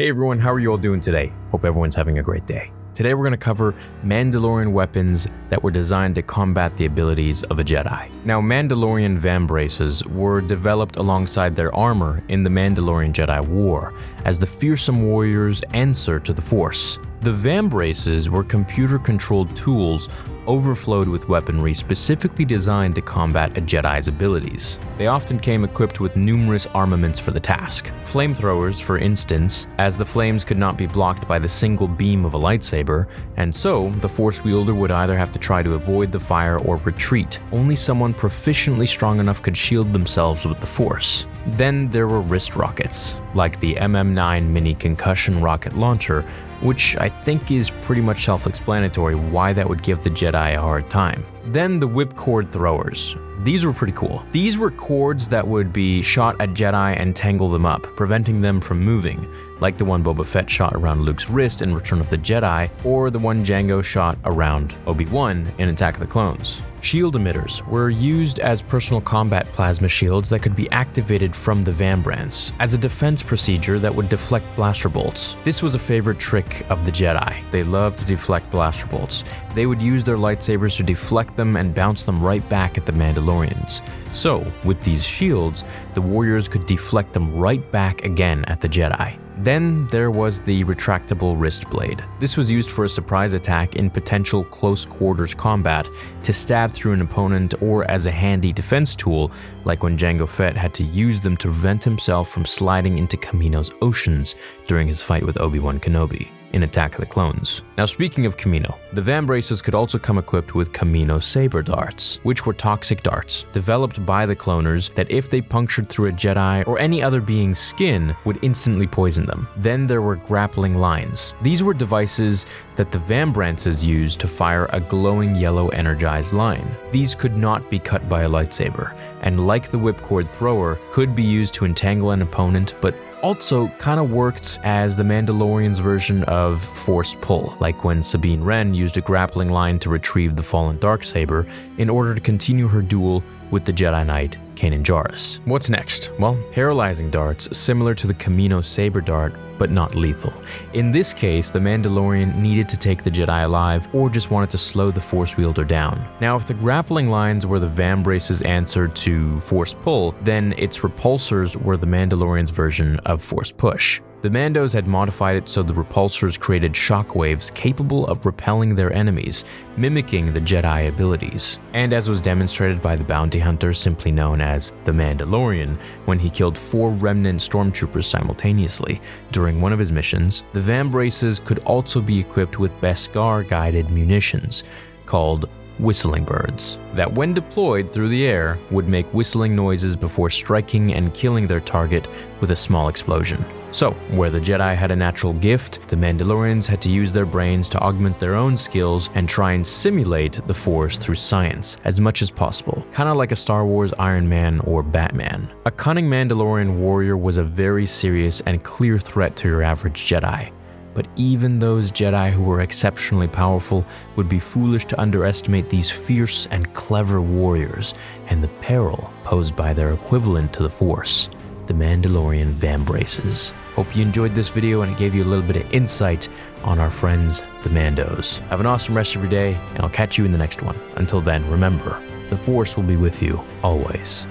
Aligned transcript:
Hey 0.00 0.08
everyone, 0.08 0.38
how 0.38 0.50
are 0.50 0.58
you 0.58 0.70
all 0.70 0.78
doing 0.78 0.98
today? 0.98 1.30
Hope 1.50 1.62
everyone's 1.62 1.94
having 1.94 2.20
a 2.20 2.22
great 2.22 2.46
day. 2.46 2.72
Today 2.94 3.12
we're 3.12 3.24
going 3.24 3.32
to 3.32 3.44
cover 3.44 3.74
Mandalorian 4.02 4.72
weapons 4.72 5.28
that 5.50 5.62
were 5.62 5.70
designed 5.70 6.14
to 6.14 6.22
combat 6.22 6.74
the 6.78 6.86
abilities 6.86 7.42
of 7.42 7.58
a 7.58 7.62
Jedi. 7.62 8.10
Now, 8.24 8.40
Mandalorian 8.40 9.18
vambraces 9.18 10.06
were 10.06 10.40
developed 10.40 10.96
alongside 10.96 11.54
their 11.54 11.74
armor 11.76 12.24
in 12.28 12.42
the 12.42 12.48
Mandalorian 12.48 13.12
Jedi 13.12 13.46
War 13.46 13.92
as 14.24 14.38
the 14.38 14.46
fearsome 14.46 15.02
warrior's 15.02 15.62
answer 15.74 16.18
to 16.18 16.32
the 16.32 16.40
Force. 16.40 16.98
The 17.22 17.30
vambraces 17.30 18.28
were 18.28 18.42
computer 18.42 18.98
controlled 18.98 19.54
tools 19.54 20.08
overflowed 20.46 21.06
with 21.06 21.28
weaponry 21.28 21.74
specifically 21.74 22.46
designed 22.46 22.94
to 22.94 23.02
combat 23.02 23.58
a 23.58 23.60
Jedi's 23.60 24.08
abilities. 24.08 24.80
They 24.96 25.06
often 25.06 25.38
came 25.38 25.62
equipped 25.62 26.00
with 26.00 26.16
numerous 26.16 26.66
armaments 26.68 27.20
for 27.20 27.30
the 27.30 27.38
task. 27.38 27.92
Flamethrowers, 28.04 28.80
for 28.80 28.96
instance, 28.96 29.68
as 29.76 29.98
the 29.98 30.04
flames 30.04 30.44
could 30.44 30.56
not 30.56 30.78
be 30.78 30.86
blocked 30.86 31.28
by 31.28 31.38
the 31.38 31.48
single 31.48 31.86
beam 31.86 32.24
of 32.24 32.32
a 32.32 32.38
lightsaber, 32.38 33.06
and 33.36 33.54
so 33.54 33.90
the 34.00 34.08
Force 34.08 34.42
wielder 34.42 34.74
would 34.74 34.90
either 34.90 35.16
have 35.16 35.30
to 35.32 35.38
try 35.38 35.62
to 35.62 35.74
avoid 35.74 36.10
the 36.10 36.18
fire 36.18 36.58
or 36.58 36.78
retreat. 36.78 37.38
Only 37.52 37.76
someone 37.76 38.14
proficiently 38.14 38.88
strong 38.88 39.20
enough 39.20 39.42
could 39.42 39.56
shield 39.56 39.92
themselves 39.92 40.46
with 40.46 40.58
the 40.60 40.66
Force. 40.66 41.26
Then 41.48 41.90
there 41.90 42.08
were 42.08 42.22
wrist 42.22 42.56
rockets, 42.56 43.18
like 43.34 43.60
the 43.60 43.74
MM9 43.74 44.48
mini 44.48 44.74
concussion 44.74 45.40
rocket 45.40 45.76
launcher, 45.76 46.24
which 46.60 46.96
I 46.96 47.08
think 47.08 47.50
is 47.50 47.70
pretty 47.82 48.02
much 48.02 48.24
self 48.24 48.46
explanatory 48.46 49.14
why 49.14 49.52
that 49.52 49.68
would 49.68 49.82
give 49.82 50.02
the 50.02 50.10
Jedi 50.10 50.54
a 50.56 50.60
hard 50.60 50.88
time. 50.90 51.24
Then 51.46 51.80
the 51.80 51.88
whipcord 51.88 52.52
throwers. 52.52 53.16
These 53.42 53.64
were 53.64 53.72
pretty 53.72 53.94
cool. 53.94 54.22
These 54.32 54.58
were 54.58 54.70
cords 54.70 55.26
that 55.28 55.46
would 55.46 55.72
be 55.72 56.02
shot 56.02 56.38
at 56.42 56.50
Jedi 56.50 57.00
and 57.00 57.16
tangle 57.16 57.48
them 57.48 57.64
up, 57.64 57.82
preventing 57.96 58.42
them 58.42 58.60
from 58.60 58.80
moving, 58.80 59.26
like 59.60 59.78
the 59.78 59.84
one 59.84 60.04
Boba 60.04 60.26
Fett 60.26 60.48
shot 60.48 60.74
around 60.74 61.02
Luke's 61.02 61.30
wrist 61.30 61.62
in 61.62 61.74
Return 61.74 62.00
of 62.00 62.10
the 62.10 62.18
Jedi, 62.18 62.70
or 62.84 63.10
the 63.10 63.18
one 63.18 63.42
Jango 63.42 63.82
shot 63.82 64.18
around 64.24 64.76
Obi-Wan 64.86 65.50
in 65.56 65.70
Attack 65.70 65.94
of 65.94 66.00
the 66.00 66.06
Clones. 66.06 66.62
Shield 66.82 67.14
emitters 67.16 67.66
were 67.66 67.90
used 67.90 68.38
as 68.38 68.62
personal 68.62 69.02
combat 69.02 69.46
plasma 69.52 69.86
shields 69.86 70.30
that 70.30 70.38
could 70.38 70.56
be 70.56 70.70
activated 70.70 71.36
from 71.36 71.62
the 71.62 71.72
Vambrance 71.72 72.52
as 72.58 72.72
a 72.72 72.78
defense 72.78 73.22
procedure 73.22 73.78
that 73.78 73.94
would 73.94 74.08
deflect 74.08 74.46
blaster 74.56 74.88
bolts. 74.88 75.36
This 75.44 75.62
was 75.62 75.74
a 75.74 75.78
favorite 75.78 76.18
trick 76.18 76.64
of 76.70 76.86
the 76.86 76.90
Jedi. 76.90 77.50
They 77.50 77.64
loved 77.64 77.98
to 77.98 78.06
deflect 78.06 78.50
blaster 78.50 78.86
bolts. 78.86 79.24
They 79.54 79.66
would 79.66 79.82
use 79.82 80.04
their 80.04 80.16
lightsabers 80.16 80.76
to 80.78 80.82
deflect 80.82 81.36
them 81.36 81.56
and 81.56 81.74
bounce 81.74 82.04
them 82.04 82.22
right 82.22 82.46
back 82.48 82.78
at 82.78 82.86
the 82.86 82.92
Mandalorians. 83.30 83.82
So, 84.12 84.44
with 84.64 84.82
these 84.82 85.06
shields, 85.06 85.64
the 85.94 86.02
warriors 86.02 86.48
could 86.48 86.66
deflect 86.66 87.12
them 87.12 87.34
right 87.34 87.70
back 87.70 88.04
again 88.04 88.44
at 88.46 88.60
the 88.60 88.68
Jedi. 88.68 89.18
Then 89.38 89.86
there 89.86 90.10
was 90.10 90.42
the 90.42 90.64
retractable 90.64 91.34
wrist 91.34 91.70
blade. 91.70 92.04
This 92.18 92.36
was 92.36 92.50
used 92.50 92.70
for 92.70 92.84
a 92.84 92.88
surprise 92.88 93.32
attack 93.32 93.76
in 93.76 93.88
potential 93.88 94.44
close 94.44 94.84
quarters 94.84 95.32
combat 95.32 95.88
to 96.24 96.32
stab 96.32 96.72
through 96.72 96.92
an 96.92 97.00
opponent 97.00 97.54
or 97.62 97.90
as 97.90 98.04
a 98.04 98.10
handy 98.10 98.52
defense 98.52 98.94
tool, 98.94 99.32
like 99.64 99.82
when 99.82 99.96
Jango 99.96 100.28
Fett 100.28 100.56
had 100.56 100.74
to 100.74 100.84
use 100.84 101.22
them 101.22 101.38
to 101.38 101.48
prevent 101.48 101.82
himself 101.82 102.28
from 102.28 102.44
sliding 102.44 102.98
into 102.98 103.16
Kamino's 103.16 103.70
oceans 103.80 104.34
during 104.66 104.86
his 104.86 105.02
fight 105.02 105.24
with 105.24 105.40
Obi-Wan 105.40 105.80
Kenobi 105.80 106.28
in 106.52 106.62
Attack 106.62 106.94
of 106.94 107.00
the 107.00 107.06
Clones. 107.06 107.62
Now, 107.76 107.84
speaking 107.84 108.26
of 108.26 108.36
Kamino, 108.36 108.76
the 108.92 109.00
Vambraces 109.00 109.62
could 109.62 109.74
also 109.74 109.98
come 109.98 110.18
equipped 110.18 110.54
with 110.54 110.72
Kamino 110.72 111.22
Saber 111.22 111.62
Darts, 111.62 112.18
which 112.22 112.44
were 112.44 112.52
toxic 112.52 113.02
darts 113.02 113.44
developed 113.52 114.04
by 114.04 114.26
the 114.26 114.36
cloners 114.36 114.92
that, 114.94 115.10
if 115.10 115.28
they 115.28 115.40
punctured 115.40 115.88
through 115.88 116.08
a 116.08 116.12
Jedi 116.12 116.66
or 116.66 116.78
any 116.78 117.02
other 117.02 117.20
being's 117.20 117.58
skin, 117.58 118.14
would 118.24 118.42
instantly 118.42 118.86
poison 118.86 119.26
them. 119.26 119.48
Then 119.56 119.86
there 119.86 120.02
were 120.02 120.16
grappling 120.16 120.78
lines. 120.78 121.34
These 121.42 121.62
were 121.62 121.74
devices 121.74 122.46
that 122.76 122.90
the 122.90 122.98
Vambrances 122.98 123.84
used 123.84 124.20
to 124.20 124.28
fire 124.28 124.68
a 124.72 124.80
glowing 124.80 125.34
yellow 125.34 125.68
energized 125.68 126.32
line. 126.32 126.66
These 126.92 127.14
could 127.14 127.36
not 127.36 127.68
be 127.70 127.78
cut 127.78 128.08
by 128.08 128.22
a 128.22 128.28
lightsaber, 128.28 128.96
and 129.22 129.46
like 129.46 129.68
the 129.68 129.78
whipcord 129.78 130.28
thrower, 130.30 130.78
could 130.90 131.14
be 131.14 131.22
used 131.22 131.54
to 131.54 131.64
entangle 131.64 132.12
an 132.12 132.22
opponent, 132.22 132.74
but 132.80 132.94
also 133.22 133.68
kind 133.78 134.00
of 134.00 134.10
worked 134.10 134.58
as 134.62 134.96
the 134.96 135.02
Mandalorian's 135.02 135.78
version 135.78 136.24
of 136.24 136.62
Force 136.62 137.14
Pull, 137.20 137.56
like 137.60 137.84
when 137.84 138.02
Sabine 138.02 138.42
Wren 138.42 138.74
used 138.74 138.96
a 138.96 139.00
grappling 139.00 139.48
line 139.48 139.78
to 139.80 139.90
retrieve 139.90 140.36
the 140.36 140.42
fallen 140.42 140.78
Darksaber 140.78 141.50
in 141.78 141.88
order 141.90 142.14
to 142.14 142.20
continue 142.20 142.68
her 142.68 142.82
duel 142.82 143.22
with 143.50 143.64
the 143.64 143.72
Jedi 143.72 144.06
Knight 144.06 144.36
Kanan 144.60 144.82
Jarrus. 144.82 145.40
What's 145.46 145.70
next? 145.70 146.10
Well, 146.18 146.36
paralyzing 146.52 147.08
darts, 147.08 147.56
similar 147.56 147.94
to 147.94 148.06
the 148.06 148.12
Kamino 148.12 148.62
Saber 148.62 149.00
Dart, 149.00 149.34
but 149.58 149.70
not 149.70 149.94
lethal. 149.94 150.34
In 150.74 150.90
this 150.90 151.14
case, 151.14 151.50
the 151.50 151.58
Mandalorian 151.58 152.36
needed 152.36 152.68
to 152.68 152.76
take 152.76 153.02
the 153.02 153.10
Jedi 153.10 153.44
alive 153.44 153.88
or 153.94 154.10
just 154.10 154.30
wanted 154.30 154.50
to 154.50 154.58
slow 154.58 154.90
the 154.90 155.00
Force 155.00 155.38
wielder 155.38 155.64
down. 155.64 156.06
Now, 156.20 156.36
if 156.36 156.46
the 156.46 156.52
grappling 156.52 157.08
lines 157.08 157.46
were 157.46 157.58
the 157.58 157.68
Vambrace's 157.68 158.42
answer 158.42 158.86
to 158.86 159.38
Force 159.38 159.72
Pull, 159.72 160.14
then 160.24 160.52
its 160.58 160.80
repulsors 160.80 161.56
were 161.56 161.78
the 161.78 161.86
Mandalorian's 161.86 162.50
version 162.50 162.98
of 163.06 163.22
Force 163.22 163.50
Push. 163.50 164.02
The 164.22 164.28
Mandos 164.28 164.74
had 164.74 164.86
modified 164.86 165.36
it 165.36 165.48
so 165.48 165.62
the 165.62 165.72
repulsors 165.72 166.38
created 166.38 166.74
shockwaves 166.74 167.54
capable 167.54 168.06
of 168.06 168.26
repelling 168.26 168.74
their 168.74 168.92
enemies, 168.92 169.44
mimicking 169.78 170.34
the 170.34 170.40
Jedi 170.40 170.88
abilities. 170.88 171.58
And 171.72 171.94
as 171.94 172.06
was 172.06 172.20
demonstrated 172.20 172.82
by 172.82 172.96
the 172.96 173.04
bounty 173.04 173.38
hunter 173.38 173.72
simply 173.72 174.12
known 174.12 174.42
as 174.42 174.72
the 174.84 174.92
Mandalorian, 174.92 175.78
when 176.04 176.18
he 176.18 176.28
killed 176.28 176.58
four 176.58 176.90
remnant 176.90 177.40
stormtroopers 177.40 178.04
simultaneously 178.04 179.00
during 179.32 179.58
one 179.58 179.72
of 179.72 179.78
his 179.78 179.90
missions, 179.90 180.44
the 180.52 180.60
Vambraces 180.60 181.42
could 181.42 181.60
also 181.60 182.02
be 182.02 182.20
equipped 182.20 182.58
with 182.58 182.78
Beskar 182.82 183.48
guided 183.48 183.88
munitions 183.88 184.64
called 185.06 185.48
whistling 185.78 186.24
birds, 186.24 186.78
that 186.92 187.10
when 187.10 187.32
deployed 187.32 187.90
through 187.90 188.10
the 188.10 188.26
air 188.26 188.58
would 188.70 188.86
make 188.86 189.14
whistling 189.14 189.56
noises 189.56 189.96
before 189.96 190.28
striking 190.28 190.92
and 190.92 191.14
killing 191.14 191.46
their 191.46 191.60
target 191.60 192.06
with 192.42 192.50
a 192.50 192.56
small 192.56 192.88
explosion. 192.88 193.42
So, 193.72 193.92
where 194.10 194.30
the 194.30 194.40
Jedi 194.40 194.74
had 194.74 194.90
a 194.90 194.96
natural 194.96 195.32
gift, 195.32 195.86
the 195.86 195.94
Mandalorians 195.94 196.66
had 196.66 196.82
to 196.82 196.90
use 196.90 197.12
their 197.12 197.24
brains 197.24 197.68
to 197.68 197.78
augment 197.78 198.18
their 198.18 198.34
own 198.34 198.56
skills 198.56 199.10
and 199.14 199.28
try 199.28 199.52
and 199.52 199.64
simulate 199.64 200.44
the 200.48 200.54
Force 200.54 200.98
through 200.98 201.14
science 201.14 201.76
as 201.84 202.00
much 202.00 202.20
as 202.20 202.32
possible, 202.32 202.84
kind 202.90 203.08
of 203.08 203.16
like 203.16 203.30
a 203.30 203.36
Star 203.36 203.64
Wars 203.64 203.92
Iron 203.98 204.28
Man 204.28 204.58
or 204.60 204.82
Batman. 204.82 205.48
A 205.66 205.70
cunning 205.70 206.06
Mandalorian 206.06 206.78
warrior 206.78 207.16
was 207.16 207.38
a 207.38 207.44
very 207.44 207.86
serious 207.86 208.40
and 208.40 208.62
clear 208.64 208.98
threat 208.98 209.36
to 209.36 209.48
your 209.48 209.62
average 209.62 210.04
Jedi. 210.04 210.50
But 210.92 211.06
even 211.14 211.60
those 211.60 211.92
Jedi 211.92 212.30
who 212.32 212.42
were 212.42 212.62
exceptionally 212.62 213.28
powerful 213.28 213.86
would 214.16 214.28
be 214.28 214.40
foolish 214.40 214.84
to 214.86 215.00
underestimate 215.00 215.70
these 215.70 215.88
fierce 215.88 216.46
and 216.46 216.72
clever 216.74 217.20
warriors 217.20 217.94
and 218.26 218.42
the 218.42 218.48
peril 218.60 219.12
posed 219.22 219.54
by 219.54 219.72
their 219.72 219.92
equivalent 219.92 220.52
to 220.54 220.64
the 220.64 220.70
Force 220.70 221.30
the 221.70 221.84
Mandalorian 221.84 222.52
Vambraces. 222.54 223.52
Hope 223.76 223.94
you 223.94 224.02
enjoyed 224.02 224.34
this 224.34 224.48
video 224.48 224.82
and 224.82 224.90
it 224.90 224.98
gave 224.98 225.14
you 225.14 225.22
a 225.22 225.24
little 225.24 225.46
bit 225.46 225.54
of 225.54 225.72
insight 225.72 226.28
on 226.64 226.80
our 226.80 226.90
friends, 226.90 227.42
the 227.62 227.68
Mandos. 227.68 228.40
Have 228.48 228.58
an 228.58 228.66
awesome 228.66 228.96
rest 228.96 229.14
of 229.14 229.22
your 229.22 229.30
day, 229.30 229.56
and 229.74 229.84
I'll 229.84 229.88
catch 229.88 230.18
you 230.18 230.24
in 230.24 230.32
the 230.32 230.38
next 230.38 230.64
one. 230.64 230.76
Until 230.96 231.20
then, 231.20 231.48
remember, 231.48 232.02
the 232.28 232.36
Force 232.36 232.76
will 232.76 232.82
be 232.82 232.96
with 232.96 233.22
you 233.22 233.40
always. 233.62 234.26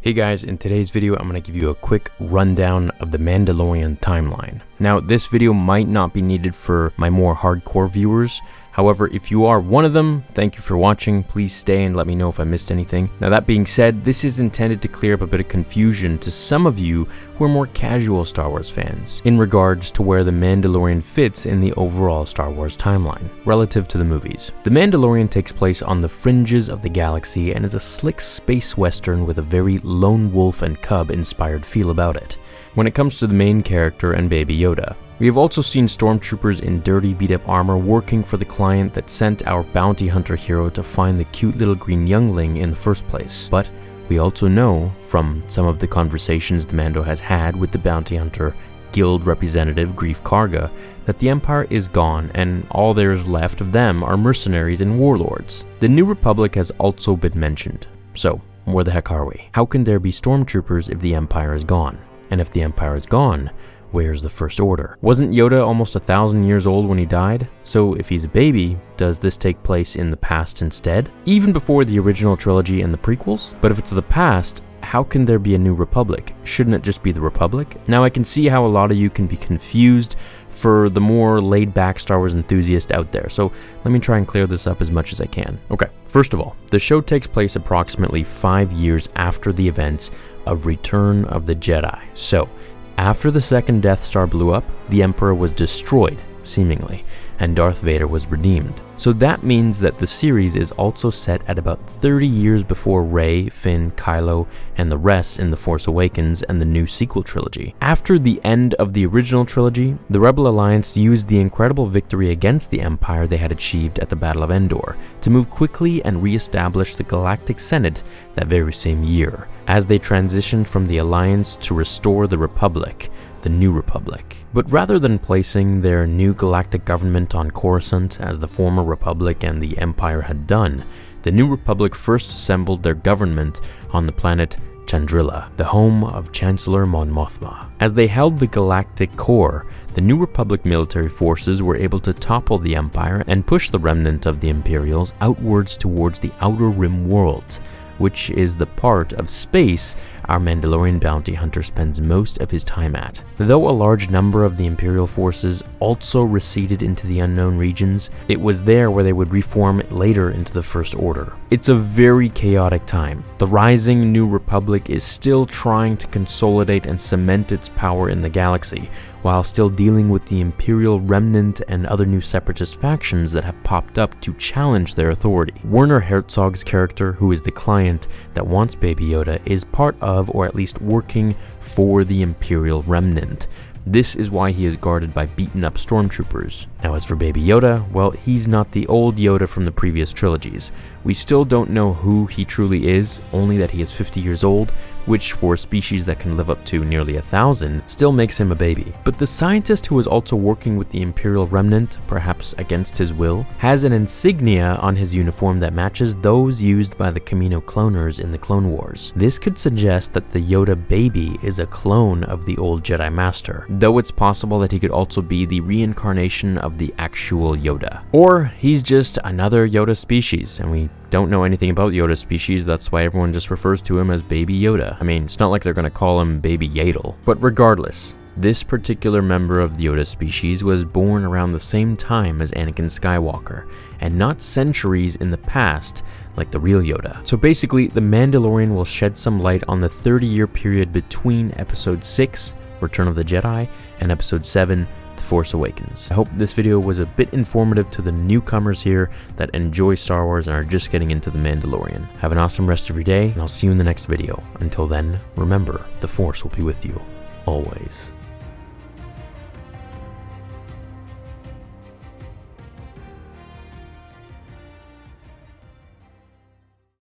Hey 0.00 0.14
guys, 0.14 0.44
in 0.44 0.56
today's 0.56 0.90
video 0.90 1.14
I'm 1.16 1.28
going 1.28 1.34
to 1.42 1.46
give 1.46 1.60
you 1.60 1.68
a 1.68 1.74
quick 1.74 2.10
rundown 2.18 2.88
of 3.00 3.10
the 3.10 3.18
Mandalorian 3.18 4.00
timeline. 4.00 4.62
Now 4.78 5.00
this 5.00 5.26
video 5.26 5.52
might 5.52 5.88
not 5.88 6.14
be 6.14 6.22
needed 6.22 6.56
for 6.56 6.94
my 6.96 7.10
more 7.10 7.34
hardcore 7.36 7.90
viewers, 7.90 8.40
However, 8.78 9.08
if 9.08 9.28
you 9.28 9.44
are 9.44 9.58
one 9.58 9.84
of 9.84 9.92
them, 9.92 10.22
thank 10.34 10.54
you 10.54 10.62
for 10.62 10.78
watching. 10.78 11.24
Please 11.24 11.52
stay 11.52 11.82
and 11.82 11.96
let 11.96 12.06
me 12.06 12.14
know 12.14 12.28
if 12.28 12.38
I 12.38 12.44
missed 12.44 12.70
anything. 12.70 13.10
Now 13.18 13.28
that 13.28 13.44
being 13.44 13.66
said, 13.66 14.04
this 14.04 14.22
is 14.22 14.38
intended 14.38 14.80
to 14.82 14.86
clear 14.86 15.14
up 15.14 15.20
a 15.22 15.26
bit 15.26 15.40
of 15.40 15.48
confusion 15.48 16.16
to 16.18 16.30
some 16.30 16.64
of 16.64 16.78
you 16.78 17.06
who 17.34 17.44
are 17.44 17.48
more 17.48 17.66
casual 17.66 18.24
Star 18.24 18.48
Wars 18.48 18.70
fans 18.70 19.20
in 19.24 19.36
regards 19.36 19.90
to 19.90 20.02
where 20.02 20.22
The 20.22 20.30
Mandalorian 20.30 21.02
fits 21.02 21.44
in 21.44 21.60
the 21.60 21.72
overall 21.72 22.24
Star 22.24 22.52
Wars 22.52 22.76
timeline 22.76 23.28
relative 23.44 23.88
to 23.88 23.98
the 23.98 24.04
movies. 24.04 24.52
The 24.62 24.70
Mandalorian 24.70 25.28
takes 25.28 25.50
place 25.50 25.82
on 25.82 26.00
the 26.00 26.08
fringes 26.08 26.68
of 26.68 26.80
the 26.80 26.88
galaxy 26.88 27.54
and 27.54 27.64
is 27.64 27.74
a 27.74 27.80
slick 27.80 28.20
space 28.20 28.76
western 28.76 29.26
with 29.26 29.38
a 29.38 29.42
very 29.42 29.78
lone 29.78 30.32
wolf 30.32 30.62
and 30.62 30.80
cub 30.80 31.10
inspired 31.10 31.66
feel 31.66 31.90
about 31.90 32.16
it. 32.16 32.38
When 32.74 32.86
it 32.86 32.94
comes 32.94 33.18
to 33.18 33.26
the 33.26 33.34
main 33.34 33.62
character 33.62 34.12
and 34.12 34.28
Baby 34.28 34.56
Yoda, 34.58 34.94
we 35.18 35.26
have 35.26 35.38
also 35.38 35.62
seen 35.62 35.86
stormtroopers 35.86 36.62
in 36.62 36.80
dirty 36.82 37.14
beat 37.14 37.32
up 37.32 37.48
armor 37.48 37.76
working 37.76 38.22
for 38.22 38.36
the 38.36 38.44
client 38.44 38.92
that 38.94 39.10
sent 39.10 39.46
our 39.46 39.64
bounty 39.64 40.06
hunter 40.06 40.36
hero 40.36 40.70
to 40.70 40.82
find 40.82 41.18
the 41.18 41.24
cute 41.24 41.56
little 41.56 41.74
green 41.74 42.06
youngling 42.06 42.58
in 42.58 42.70
the 42.70 42.76
first 42.76 43.06
place. 43.08 43.48
But 43.50 43.68
we 44.08 44.18
also 44.18 44.48
know 44.48 44.92
from 45.02 45.42
some 45.48 45.66
of 45.66 45.78
the 45.78 45.86
conversations 45.86 46.66
the 46.66 46.76
Mando 46.76 47.02
has 47.02 47.20
had 47.20 47.56
with 47.56 47.72
the 47.72 47.78
bounty 47.78 48.16
hunter 48.16 48.54
guild 48.92 49.26
representative 49.26 49.90
Greef 49.90 50.22
Karga 50.22 50.70
that 51.04 51.18
the 51.18 51.28
Empire 51.28 51.66
is 51.70 51.88
gone 51.88 52.30
and 52.34 52.66
all 52.70 52.94
there 52.94 53.12
is 53.12 53.26
left 53.26 53.60
of 53.60 53.72
them 53.72 54.04
are 54.04 54.16
mercenaries 54.16 54.82
and 54.82 54.98
warlords. 54.98 55.66
The 55.80 55.88
New 55.88 56.04
Republic 56.04 56.54
has 56.54 56.70
also 56.72 57.16
been 57.16 57.38
mentioned. 57.38 57.86
So, 58.14 58.40
where 58.66 58.84
the 58.84 58.92
heck 58.92 59.10
are 59.10 59.26
we? 59.26 59.48
How 59.52 59.64
can 59.66 59.84
there 59.84 59.98
be 59.98 60.12
stormtroopers 60.12 60.90
if 60.90 61.00
the 61.00 61.14
Empire 61.14 61.54
is 61.54 61.64
gone? 61.64 61.98
And 62.30 62.40
if 62.40 62.50
the 62.50 62.62
Empire 62.62 62.96
is 62.96 63.06
gone, 63.06 63.50
where's 63.90 64.22
the 64.22 64.28
First 64.28 64.60
Order? 64.60 64.98
Wasn't 65.00 65.32
Yoda 65.32 65.66
almost 65.66 65.96
a 65.96 66.00
thousand 66.00 66.44
years 66.44 66.66
old 66.66 66.86
when 66.86 66.98
he 66.98 67.06
died? 67.06 67.48
So 67.62 67.94
if 67.94 68.08
he's 68.08 68.24
a 68.24 68.28
baby, 68.28 68.78
does 68.96 69.18
this 69.18 69.36
take 69.36 69.62
place 69.62 69.96
in 69.96 70.10
the 70.10 70.16
past 70.16 70.62
instead? 70.62 71.10
Even 71.24 71.52
before 71.52 71.84
the 71.84 71.98
original 71.98 72.36
trilogy 72.36 72.82
and 72.82 72.92
the 72.92 72.98
prequels? 72.98 73.54
But 73.60 73.70
if 73.70 73.78
it's 73.78 73.90
the 73.90 74.02
past, 74.02 74.62
how 74.88 75.04
can 75.04 75.26
there 75.26 75.38
be 75.38 75.54
a 75.54 75.58
new 75.58 75.74
republic? 75.74 76.34
Shouldn't 76.44 76.74
it 76.74 76.80
just 76.80 77.02
be 77.02 77.12
the 77.12 77.20
republic? 77.20 77.76
Now 77.88 78.04
I 78.04 78.08
can 78.08 78.24
see 78.24 78.46
how 78.46 78.64
a 78.64 78.74
lot 78.78 78.90
of 78.90 78.96
you 78.96 79.10
can 79.10 79.26
be 79.26 79.36
confused 79.36 80.16
for 80.48 80.88
the 80.88 81.00
more 81.00 81.42
laid 81.42 81.74
back 81.74 81.98
Star 81.98 82.16
Wars 82.16 82.32
enthusiast 82.32 82.90
out 82.90 83.12
there, 83.12 83.28
so 83.28 83.52
let 83.84 83.90
me 83.90 83.98
try 83.98 84.16
and 84.16 84.26
clear 84.26 84.46
this 84.46 84.66
up 84.66 84.80
as 84.80 84.90
much 84.90 85.12
as 85.12 85.20
I 85.20 85.26
can. 85.26 85.60
Okay, 85.70 85.88
first 86.04 86.32
of 86.32 86.40
all, 86.40 86.56
the 86.70 86.78
show 86.78 87.02
takes 87.02 87.26
place 87.26 87.54
approximately 87.54 88.24
five 88.24 88.72
years 88.72 89.10
after 89.14 89.52
the 89.52 89.68
events 89.68 90.10
of 90.46 90.64
Return 90.64 91.26
of 91.26 91.44
the 91.44 91.54
Jedi. 91.54 92.02
So, 92.14 92.48
after 92.96 93.30
the 93.30 93.42
second 93.42 93.82
Death 93.82 94.02
Star 94.02 94.26
blew 94.26 94.52
up, 94.52 94.64
the 94.88 95.02
Emperor 95.02 95.34
was 95.34 95.52
destroyed, 95.52 96.18
seemingly, 96.44 97.04
and 97.40 97.54
Darth 97.54 97.82
Vader 97.82 98.06
was 98.06 98.26
redeemed. 98.28 98.80
So 98.98 99.12
that 99.12 99.44
means 99.44 99.78
that 99.78 99.96
the 99.96 100.08
series 100.08 100.56
is 100.56 100.72
also 100.72 101.08
set 101.08 101.48
at 101.48 101.56
about 101.56 101.80
30 101.80 102.26
years 102.26 102.64
before 102.64 103.04
Rey, 103.04 103.48
Finn, 103.48 103.92
Kylo, 103.92 104.48
and 104.76 104.90
the 104.90 104.98
rest 104.98 105.38
in 105.38 105.50
The 105.50 105.56
Force 105.56 105.86
Awakens 105.86 106.42
and 106.42 106.60
the 106.60 106.66
new 106.66 106.84
sequel 106.84 107.22
trilogy. 107.22 107.76
After 107.80 108.18
the 108.18 108.40
end 108.42 108.74
of 108.74 108.94
the 108.94 109.06
original 109.06 109.44
trilogy, 109.44 109.96
the 110.10 110.18
Rebel 110.18 110.48
Alliance 110.48 110.96
used 110.96 111.28
the 111.28 111.38
incredible 111.38 111.86
victory 111.86 112.32
against 112.32 112.72
the 112.72 112.80
Empire 112.80 113.28
they 113.28 113.36
had 113.36 113.52
achieved 113.52 114.00
at 114.00 114.08
the 114.08 114.16
Battle 114.16 114.42
of 114.42 114.50
Endor 114.50 114.96
to 115.20 115.30
move 115.30 115.48
quickly 115.48 116.04
and 116.04 116.20
re-establish 116.20 116.96
the 116.96 117.04
Galactic 117.04 117.60
Senate 117.60 118.02
that 118.34 118.48
very 118.48 118.72
same 118.72 119.04
year, 119.04 119.46
as 119.68 119.86
they 119.86 120.00
transitioned 120.00 120.66
from 120.66 120.88
the 120.88 120.98
Alliance 120.98 121.54
to 121.54 121.72
restore 121.72 122.26
the 122.26 122.36
Republic, 122.36 123.10
the 123.42 123.48
New 123.48 123.70
Republic. 123.70 124.36
But 124.52 124.70
rather 124.70 124.98
than 124.98 125.18
placing 125.18 125.80
their 125.80 126.06
new 126.06 126.34
galactic 126.34 126.84
government 126.84 127.34
on 127.34 127.50
Coruscant 127.50 128.20
as 128.20 128.38
the 128.38 128.48
former 128.48 128.82
Republic 128.88 129.44
and 129.44 129.60
the 129.60 129.78
Empire 129.78 130.22
had 130.22 130.46
done, 130.46 130.84
the 131.22 131.30
New 131.30 131.46
Republic 131.46 131.94
first 131.94 132.30
assembled 132.30 132.82
their 132.82 132.94
government 132.94 133.60
on 133.92 134.06
the 134.06 134.12
planet 134.12 134.56
Chandrila, 134.88 135.54
the 135.58 135.64
home 135.64 136.02
of 136.02 136.32
Chancellor 136.32 136.86
Mon 136.86 137.10
Mothma. 137.10 137.70
As 137.78 137.92
they 137.92 138.06
held 138.06 138.38
the 138.38 138.46
galactic 138.46 139.14
core, 139.16 139.66
the 139.92 140.00
New 140.00 140.16
Republic 140.16 140.64
military 140.64 141.10
forces 141.10 141.62
were 141.62 141.76
able 141.76 142.00
to 142.00 142.14
topple 142.14 142.58
the 142.58 142.74
Empire 142.74 143.22
and 143.26 143.46
push 143.46 143.68
the 143.68 143.78
remnant 143.78 144.24
of 144.24 144.40
the 144.40 144.48
Imperials 144.48 145.12
outwards 145.20 145.76
towards 145.76 146.18
the 146.18 146.32
Outer 146.40 146.70
Rim 146.70 147.06
worlds, 147.06 147.58
which 147.98 148.30
is 148.30 148.56
the 148.56 148.66
part 148.66 149.12
of 149.12 149.28
space 149.28 149.94
our 150.28 150.38
Mandalorian 150.38 151.00
bounty 151.00 151.34
hunter 151.34 151.62
spends 151.62 152.00
most 152.00 152.38
of 152.38 152.50
his 152.50 152.64
time 152.64 152.94
at. 152.94 153.22
Though 153.38 153.68
a 153.68 153.70
large 153.70 154.10
number 154.10 154.44
of 154.44 154.56
the 154.56 154.66
Imperial 154.66 155.06
forces 155.06 155.62
also 155.80 156.22
receded 156.22 156.82
into 156.82 157.06
the 157.06 157.20
unknown 157.20 157.56
regions, 157.56 158.10
it 158.28 158.40
was 158.40 158.62
there 158.62 158.90
where 158.90 159.04
they 159.04 159.12
would 159.12 159.32
reform 159.32 159.82
later 159.90 160.30
into 160.30 160.52
the 160.52 160.62
First 160.62 160.94
Order. 160.96 161.32
It's 161.50 161.68
a 161.68 161.74
very 161.74 162.28
chaotic 162.28 162.84
time. 162.86 163.24
The 163.38 163.46
rising 163.46 164.12
New 164.12 164.26
Republic 164.26 164.90
is 164.90 165.02
still 165.02 165.46
trying 165.46 165.96
to 165.96 166.06
consolidate 166.08 166.86
and 166.86 167.00
cement 167.00 167.52
its 167.52 167.68
power 167.70 168.10
in 168.10 168.20
the 168.20 168.28
galaxy, 168.28 168.90
while 169.22 169.42
still 169.42 169.68
dealing 169.68 170.08
with 170.08 170.24
the 170.26 170.40
Imperial 170.40 171.00
remnant 171.00 171.60
and 171.68 171.86
other 171.86 172.06
new 172.06 172.20
separatist 172.20 172.80
factions 172.80 173.32
that 173.32 173.44
have 173.44 173.62
popped 173.64 173.98
up 173.98 174.20
to 174.20 174.32
challenge 174.34 174.94
their 174.94 175.10
authority. 175.10 175.54
Werner 175.64 176.00
Herzog's 176.00 176.64
character, 176.64 177.12
who 177.12 177.32
is 177.32 177.42
the 177.42 177.50
client 177.50 178.08
that 178.34 178.46
wants 178.46 178.74
Baby 178.74 179.06
Yoda, 179.06 179.40
is 179.46 179.64
part 179.64 179.96
of, 180.00 180.30
or 180.30 180.46
at 180.46 180.54
least 180.54 180.80
working 180.80 181.34
for, 181.60 182.04
the 182.04 182.22
Imperial 182.22 182.82
remnant. 182.84 183.48
This 183.86 184.16
is 184.16 184.30
why 184.30 184.50
he 184.50 184.66
is 184.66 184.76
guarded 184.76 185.14
by 185.14 185.24
beaten 185.24 185.64
up 185.64 185.76
stormtroopers. 185.76 186.66
Now, 186.82 186.92
as 186.94 187.06
for 187.06 187.16
Baby 187.16 187.42
Yoda, 187.42 187.90
well, 187.90 188.10
he's 188.10 188.46
not 188.46 188.70
the 188.70 188.86
old 188.86 189.16
Yoda 189.16 189.48
from 189.48 189.64
the 189.64 189.72
previous 189.72 190.12
trilogies. 190.12 190.72
We 191.04 191.14
still 191.14 191.44
don't 191.46 191.70
know 191.70 191.94
who 191.94 192.26
he 192.26 192.44
truly 192.44 192.88
is, 192.88 193.22
only 193.32 193.56
that 193.56 193.70
he 193.70 193.80
is 193.80 193.90
50 193.90 194.20
years 194.20 194.44
old, 194.44 194.74
which 195.08 195.32
for 195.32 195.54
a 195.54 195.58
species 195.58 196.04
that 196.04 196.20
can 196.20 196.36
live 196.36 196.50
up 196.50 196.64
to 196.66 196.84
nearly 196.84 197.16
a 197.16 197.22
thousand, 197.22 197.82
still 197.86 198.12
makes 198.12 198.38
him 198.38 198.52
a 198.52 198.54
baby. 198.54 198.92
But 199.04 199.18
the 199.18 199.26
scientist 199.26 199.86
who 199.86 199.98
is 199.98 200.06
also 200.06 200.36
working 200.36 200.76
with 200.76 200.90
the 200.90 201.02
Imperial 201.02 201.46
Remnant, 201.46 201.98
perhaps 202.06 202.54
against 202.58 202.98
his 202.98 203.12
will, 203.12 203.44
has 203.58 203.84
an 203.84 203.92
insignia 203.92 204.76
on 204.76 204.94
his 204.94 205.14
uniform 205.14 205.58
that 205.60 205.72
matches 205.72 206.14
those 206.16 206.62
used 206.62 206.96
by 206.98 207.10
the 207.10 207.20
Kamino 207.20 207.60
cloners 207.62 208.20
in 208.20 208.30
the 208.30 208.38
Clone 208.38 208.70
Wars. 208.70 209.12
This 209.16 209.38
could 209.38 209.58
suggest 209.58 210.12
that 210.12 210.30
the 210.30 210.42
Yoda 210.42 210.76
baby 210.88 211.38
is 211.42 211.58
a 211.58 211.66
clone 211.66 212.22
of 212.24 212.44
the 212.44 212.58
old 212.58 212.82
Jedi 212.82 213.12
Master, 213.12 213.66
though 213.68 213.98
it's 213.98 214.10
possible 214.10 214.58
that 214.60 214.72
he 214.72 214.78
could 214.78 214.90
also 214.90 215.22
be 215.22 215.46
the 215.46 215.60
reincarnation 215.60 216.58
of 216.58 216.76
the 216.76 216.94
actual 216.98 217.56
Yoda. 217.56 218.02
Or 218.12 218.44
he's 218.58 218.82
just 218.82 219.18
another 219.24 219.68
Yoda 219.68 219.96
species, 219.96 220.60
and 220.60 220.70
we 220.70 220.90
don't 221.10 221.30
know 221.30 221.44
anything 221.44 221.70
about 221.70 221.92
Yoda 221.92 222.16
species, 222.16 222.66
that's 222.66 222.92
why 222.92 223.04
everyone 223.04 223.32
just 223.32 223.50
refers 223.50 223.80
to 223.82 223.98
him 223.98 224.10
as 224.10 224.22
Baby 224.22 224.58
Yoda. 224.60 224.96
I 225.00 225.04
mean, 225.04 225.24
it's 225.24 225.38
not 225.38 225.48
like 225.48 225.62
they're 225.62 225.72
gonna 225.72 225.90
call 225.90 226.20
him 226.20 226.40
Baby 226.40 226.68
Yaddle. 226.68 227.16
But 227.24 227.42
regardless, 227.42 228.14
this 228.36 228.62
particular 228.62 229.20
member 229.20 229.58
of 229.58 229.76
the 229.76 229.86
Yoda 229.86 230.06
species 230.06 230.62
was 230.62 230.84
born 230.84 231.24
around 231.24 231.52
the 231.52 231.60
same 231.60 231.96
time 231.96 232.40
as 232.40 232.52
Anakin 232.52 232.86
Skywalker, 232.86 233.68
and 234.00 234.16
not 234.16 234.40
centuries 234.40 235.16
in 235.16 235.30
the 235.30 235.38
past 235.38 236.04
like 236.36 236.50
the 236.52 236.60
real 236.60 236.80
Yoda. 236.80 237.26
So 237.26 237.36
basically, 237.36 237.88
The 237.88 238.00
Mandalorian 238.00 238.74
will 238.74 238.84
shed 238.84 239.18
some 239.18 239.40
light 239.40 239.64
on 239.66 239.80
the 239.80 239.88
30 239.88 240.26
year 240.26 240.46
period 240.46 240.92
between 240.92 241.52
Episode 241.56 242.04
6, 242.04 242.54
Return 242.80 243.08
of 243.08 243.16
the 243.16 243.24
Jedi, 243.24 243.68
and 244.00 244.12
Episode 244.12 244.46
7, 244.46 244.86
the 245.18 245.24
Force 245.24 245.52
Awakens. 245.52 246.10
I 246.10 246.14
hope 246.14 246.28
this 246.34 246.52
video 246.52 246.78
was 246.78 247.00
a 247.00 247.06
bit 247.06 247.34
informative 247.34 247.90
to 247.90 248.02
the 248.02 248.12
newcomers 248.12 248.80
here 248.80 249.10
that 249.36 249.50
enjoy 249.50 249.96
Star 249.96 250.24
Wars 250.24 250.48
and 250.48 250.56
are 250.56 250.64
just 250.64 250.90
getting 250.92 251.10
into 251.10 251.30
The 251.30 251.38
Mandalorian. 251.38 252.06
Have 252.18 252.32
an 252.32 252.38
awesome 252.38 252.68
rest 252.68 252.88
of 252.88 252.96
your 252.96 253.04
day, 253.04 253.32
and 253.32 253.40
I'll 253.40 253.48
see 253.48 253.66
you 253.66 253.72
in 253.72 253.78
the 253.78 253.84
next 253.84 254.06
video. 254.06 254.42
Until 254.60 254.86
then, 254.86 255.18
remember, 255.36 255.84
the 256.00 256.08
Force 256.08 256.44
will 256.44 256.52
be 256.52 256.62
with 256.62 256.84
you, 256.84 257.00
always. 257.46 258.12